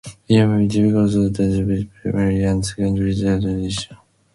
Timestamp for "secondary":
2.65-3.11